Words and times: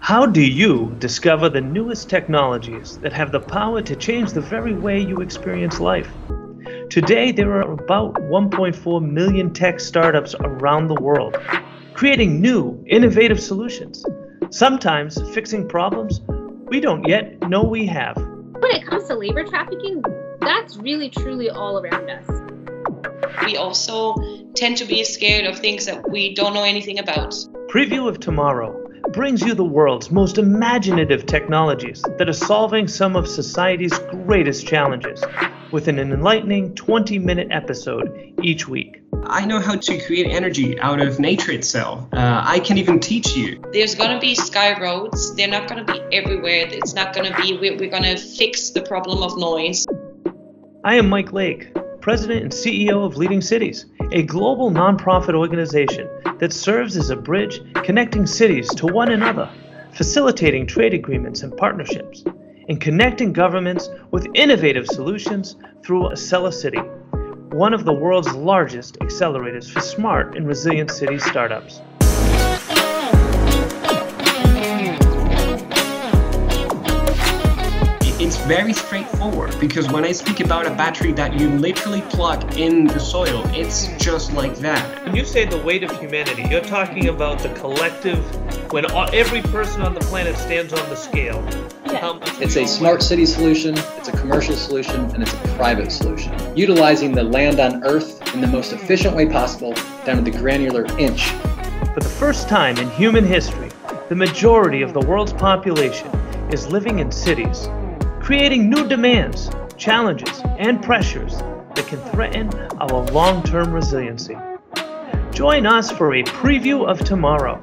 How 0.00 0.24
do 0.24 0.40
you 0.40 0.94
discover 1.00 1.48
the 1.48 1.60
newest 1.60 2.08
technologies 2.08 2.98
that 2.98 3.12
have 3.12 3.30
the 3.30 3.40
power 3.40 3.82
to 3.82 3.94
change 3.94 4.32
the 4.32 4.40
very 4.40 4.72
way 4.72 5.00
you 5.00 5.20
experience 5.20 5.80
life? 5.80 6.10
Today, 6.88 7.30
there 7.30 7.52
are 7.52 7.72
about 7.72 8.14
1.4 8.14 9.02
million 9.02 9.52
tech 9.52 9.80
startups 9.80 10.34
around 10.40 10.88
the 10.88 10.94
world, 10.94 11.36
creating 11.94 12.40
new, 12.40 12.82
innovative 12.86 13.38
solutions, 13.38 14.04
sometimes 14.50 15.20
fixing 15.34 15.68
problems 15.68 16.20
we 16.68 16.80
don't 16.80 17.06
yet 17.06 17.46
know 17.48 17.64
we 17.64 17.86
have. 17.86 18.16
When 18.16 18.70
it 18.70 18.86
comes 18.86 19.08
to 19.08 19.14
labor 19.14 19.44
trafficking, 19.44 20.02
that's 20.40 20.76
really 20.78 21.10
truly 21.10 21.50
all 21.50 21.78
around 21.84 22.08
us. 22.08 22.26
We 23.44 23.56
also 23.56 24.14
tend 24.54 24.78
to 24.78 24.86
be 24.86 25.04
scared 25.04 25.44
of 25.44 25.58
things 25.58 25.84
that 25.86 26.10
we 26.10 26.34
don't 26.34 26.54
know 26.54 26.64
anything 26.64 26.98
about. 26.98 27.32
Preview 27.68 28.08
of 28.08 28.20
Tomorrow 28.20 28.87
brings 29.12 29.42
you 29.42 29.54
the 29.54 29.64
world's 29.64 30.10
most 30.10 30.38
imaginative 30.38 31.26
technologies 31.26 32.02
that 32.18 32.28
are 32.28 32.32
solving 32.32 32.86
some 32.88 33.16
of 33.16 33.26
society's 33.26 33.98
greatest 34.10 34.66
challenges 34.66 35.22
within 35.72 35.98
an 35.98 36.12
enlightening 36.12 36.74
20 36.74 37.18
minute 37.18 37.48
episode 37.50 38.34
each 38.42 38.68
week. 38.68 39.02
I 39.24 39.44
know 39.44 39.60
how 39.60 39.76
to 39.76 40.06
create 40.06 40.26
energy 40.26 40.78
out 40.80 41.00
of 41.00 41.18
nature 41.18 41.52
itself. 41.52 42.08
Uh, 42.12 42.42
I 42.44 42.60
can 42.60 42.78
even 42.78 43.00
teach 43.00 43.36
you. 43.36 43.62
There's 43.72 43.94
going 43.94 44.10
to 44.10 44.18
be 44.18 44.34
sky 44.34 44.80
roads. 44.80 45.34
They're 45.34 45.48
not 45.48 45.68
going 45.68 45.84
to 45.84 45.92
be 45.92 46.00
everywhere. 46.16 46.66
It's 46.70 46.94
not 46.94 47.14
going 47.14 47.30
to 47.30 47.36
be, 47.40 47.58
we're, 47.58 47.76
we're 47.76 47.90
going 47.90 48.04
to 48.04 48.16
fix 48.16 48.70
the 48.70 48.82
problem 48.82 49.22
of 49.22 49.36
noise. 49.36 49.86
I 50.84 50.94
am 50.94 51.08
Mike 51.08 51.32
Lake, 51.32 51.74
President 52.00 52.42
and 52.42 52.52
CEO 52.52 53.04
of 53.04 53.16
Leading 53.16 53.40
Cities, 53.40 53.86
a 54.10 54.22
global 54.22 54.70
nonprofit 54.70 55.34
organization 55.34 56.08
that 56.38 56.52
serves 56.52 56.96
as 56.96 57.10
a 57.10 57.16
bridge 57.16 57.60
connecting 57.84 58.26
cities 58.26 58.66
to 58.74 58.86
one 58.86 59.12
another, 59.12 59.50
facilitating 59.92 60.66
trade 60.66 60.94
agreements 60.94 61.42
and 61.42 61.54
partnerships, 61.56 62.24
and 62.70 62.80
connecting 62.80 63.34
governments 63.34 63.90
with 64.10 64.26
innovative 64.34 64.86
solutions 64.86 65.56
through 65.82 66.08
AcceliCITY, 66.08 67.52
one 67.52 67.74
of 67.74 67.84
the 67.84 67.92
world's 67.92 68.32
largest 68.32 68.98
accelerators 69.00 69.70
for 69.70 69.80
smart 69.80 70.36
and 70.36 70.46
resilient 70.46 70.90
city 70.90 71.18
startups. 71.18 71.82
It's 78.28 78.36
very 78.36 78.74
straightforward 78.74 79.58
because 79.58 79.88
when 79.88 80.04
I 80.04 80.12
speak 80.12 80.40
about 80.40 80.66
a 80.66 80.70
battery 80.72 81.12
that 81.12 81.40
you 81.40 81.48
literally 81.48 82.02
plug 82.02 82.58
in 82.58 82.86
the 82.86 83.00
soil, 83.00 83.42
it's 83.54 83.86
just 83.96 84.34
like 84.34 84.54
that. 84.56 85.02
When 85.06 85.16
you 85.16 85.24
say 85.24 85.46
the 85.46 85.56
weight 85.56 85.82
of 85.82 85.98
humanity, 85.98 86.44
you're 86.50 86.60
talking 86.60 87.08
about 87.08 87.38
the 87.38 87.48
collective, 87.54 88.18
when 88.70 88.84
all, 88.90 89.08
every 89.14 89.40
person 89.40 89.80
on 89.80 89.94
the 89.94 90.00
planet 90.00 90.36
stands 90.36 90.74
on 90.74 90.90
the 90.90 90.94
scale. 90.94 91.42
Yeah. 91.86 92.06
Um, 92.06 92.20
it's 92.38 92.58
a 92.58 92.66
smart 92.66 93.02
city 93.02 93.24
solution, 93.24 93.78
it's 93.96 94.08
a 94.08 94.12
commercial 94.12 94.56
solution, 94.56 95.06
and 95.14 95.22
it's 95.22 95.32
a 95.32 95.38
private 95.56 95.90
solution. 95.90 96.34
Utilizing 96.54 97.12
the 97.12 97.24
land 97.24 97.60
on 97.60 97.82
Earth 97.82 98.34
in 98.34 98.42
the 98.42 98.46
most 98.46 98.74
efficient 98.74 99.16
way 99.16 99.24
possible, 99.24 99.72
down 100.04 100.22
to 100.22 100.30
the 100.30 100.36
granular 100.38 100.84
inch. 100.98 101.30
For 101.94 102.00
the 102.00 102.14
first 102.18 102.46
time 102.46 102.76
in 102.76 102.90
human 102.90 103.24
history, 103.24 103.70
the 104.10 104.16
majority 104.16 104.82
of 104.82 104.92
the 104.92 105.00
world's 105.00 105.32
population 105.32 106.08
is 106.52 106.66
living 106.66 106.98
in 106.98 107.10
cities, 107.10 107.68
creating 108.28 108.68
new 108.68 108.86
demands, 108.86 109.50
challenges, 109.78 110.42
and 110.58 110.82
pressures 110.82 111.38
that 111.74 111.86
can 111.86 111.98
threaten 112.10 112.46
our 112.78 113.02
long 113.06 113.42
term 113.42 113.72
resiliency. 113.72 114.36
Join 115.32 115.64
us 115.64 115.90
for 115.90 116.12
a 116.12 116.22
preview 116.24 116.86
of 116.86 117.02
tomorrow 117.02 117.58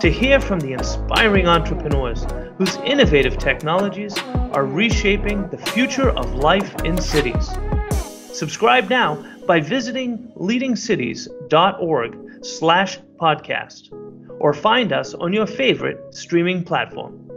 to 0.00 0.10
hear 0.10 0.40
from 0.40 0.58
the 0.58 0.72
inspiring 0.72 1.46
entrepreneurs 1.46 2.26
whose 2.56 2.74
innovative 2.78 3.38
technologies 3.38 4.18
are 4.54 4.66
reshaping 4.66 5.48
the 5.50 5.58
future 5.58 6.10
of 6.10 6.34
life 6.34 6.74
in 6.84 7.00
cities. 7.00 7.50
Subscribe 8.32 8.90
now 8.90 9.24
by 9.46 9.60
visiting 9.60 10.32
leadingcities.org 10.34 12.44
slash 12.44 12.98
podcast 13.20 13.92
or 14.40 14.52
find 14.52 14.92
us 14.92 15.14
on 15.14 15.32
your 15.32 15.46
favorite 15.46 16.12
streaming 16.12 16.64
platform. 16.64 17.27